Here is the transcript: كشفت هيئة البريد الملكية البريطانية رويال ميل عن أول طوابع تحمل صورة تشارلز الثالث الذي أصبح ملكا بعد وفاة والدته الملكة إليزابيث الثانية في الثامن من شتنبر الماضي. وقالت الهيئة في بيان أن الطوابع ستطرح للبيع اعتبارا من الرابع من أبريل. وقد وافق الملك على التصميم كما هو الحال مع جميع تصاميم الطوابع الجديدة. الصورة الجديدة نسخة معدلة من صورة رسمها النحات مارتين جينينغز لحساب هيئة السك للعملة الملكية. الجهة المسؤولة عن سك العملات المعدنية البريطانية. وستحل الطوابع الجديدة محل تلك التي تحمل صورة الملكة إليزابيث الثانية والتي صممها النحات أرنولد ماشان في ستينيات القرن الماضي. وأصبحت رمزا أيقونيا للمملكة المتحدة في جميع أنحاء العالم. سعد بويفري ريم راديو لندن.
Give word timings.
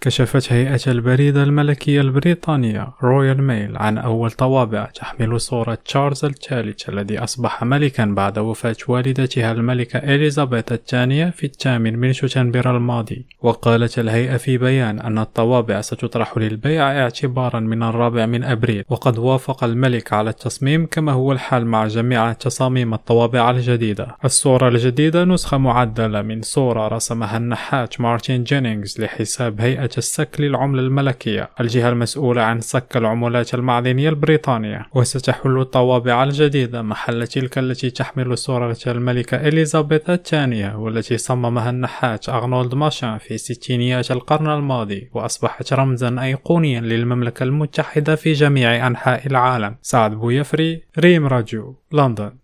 كشفت 0.00 0.52
هيئة 0.52 0.80
البريد 0.86 1.36
الملكية 1.36 2.00
البريطانية 2.00 2.88
رويال 3.02 3.42
ميل 3.42 3.76
عن 3.76 3.98
أول 3.98 4.30
طوابع 4.30 4.84
تحمل 4.84 5.40
صورة 5.40 5.78
تشارلز 5.84 6.24
الثالث 6.24 6.88
الذي 6.88 7.18
أصبح 7.18 7.64
ملكا 7.64 8.04
بعد 8.04 8.38
وفاة 8.38 8.76
والدته 8.88 9.52
الملكة 9.52 9.96
إليزابيث 9.98 10.72
الثانية 10.72 11.30
في 11.30 11.46
الثامن 11.46 11.98
من 11.98 12.12
شتنبر 12.12 12.76
الماضي. 12.76 13.26
وقالت 13.42 13.98
الهيئة 13.98 14.36
في 14.36 14.58
بيان 14.58 15.00
أن 15.00 15.18
الطوابع 15.18 15.80
ستطرح 15.80 16.38
للبيع 16.38 17.02
اعتبارا 17.02 17.60
من 17.60 17.82
الرابع 17.82 18.26
من 18.26 18.44
أبريل. 18.44 18.84
وقد 18.88 19.18
وافق 19.18 19.64
الملك 19.64 20.12
على 20.12 20.30
التصميم 20.30 20.86
كما 20.86 21.12
هو 21.12 21.32
الحال 21.32 21.66
مع 21.66 21.86
جميع 21.86 22.32
تصاميم 22.32 22.94
الطوابع 22.94 23.50
الجديدة. 23.50 24.16
الصورة 24.24 24.68
الجديدة 24.68 25.24
نسخة 25.24 25.58
معدلة 25.58 26.22
من 26.22 26.42
صورة 26.42 26.88
رسمها 26.88 27.36
النحات 27.36 28.00
مارتين 28.00 28.44
جينينغز 28.44 29.00
لحساب 29.00 29.60
هيئة 29.60 29.89
السك 29.98 30.36
للعملة 30.38 30.82
الملكية. 30.82 31.50
الجهة 31.60 31.88
المسؤولة 31.88 32.42
عن 32.42 32.60
سك 32.60 32.96
العملات 32.96 33.54
المعدنية 33.54 34.08
البريطانية. 34.08 34.86
وستحل 34.94 35.60
الطوابع 35.60 36.24
الجديدة 36.24 36.82
محل 36.82 37.26
تلك 37.26 37.58
التي 37.58 37.90
تحمل 37.90 38.38
صورة 38.38 38.76
الملكة 38.86 39.36
إليزابيث 39.36 40.10
الثانية 40.10 40.76
والتي 40.76 41.18
صممها 41.18 41.70
النحات 41.70 42.28
أرنولد 42.28 42.74
ماشان 42.74 43.18
في 43.18 43.38
ستينيات 43.38 44.10
القرن 44.10 44.50
الماضي. 44.50 45.10
وأصبحت 45.14 45.72
رمزا 45.72 46.16
أيقونيا 46.22 46.80
للمملكة 46.80 47.42
المتحدة 47.42 48.14
في 48.14 48.32
جميع 48.32 48.86
أنحاء 48.86 49.26
العالم. 49.26 49.76
سعد 49.82 50.14
بويفري 50.14 50.82
ريم 50.98 51.26
راديو 51.26 51.76
لندن. 51.92 52.30